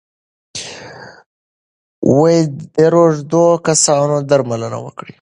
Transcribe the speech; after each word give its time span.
د 2.75 2.77
روږدو 2.93 3.45
کسانو 3.67 4.15
درملنه 4.29 4.77
وکړئ. 4.85 5.09